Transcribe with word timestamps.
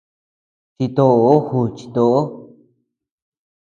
Chitoó 0.75 1.31
juuchi 1.47 1.85
toʼo. 1.95 2.19